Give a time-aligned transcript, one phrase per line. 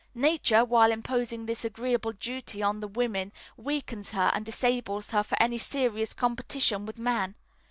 [0.15, 5.37] Nature, while imposing this agreeable duty on the woman, weakens her and disables her for
[5.39, 7.35] any serious competition with man.